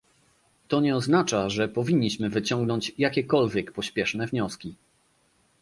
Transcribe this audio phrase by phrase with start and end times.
[0.67, 4.75] To nie oznacza, że powinniśmy wyciągnąć jakiekolwiek pośpieszne wnioski